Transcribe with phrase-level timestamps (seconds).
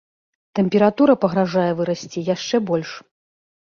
[0.59, 3.01] Тэмпература пагражае вырасці яшчэ больш.